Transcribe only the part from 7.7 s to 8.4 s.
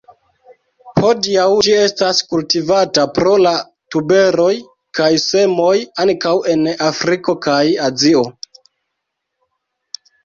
Azio.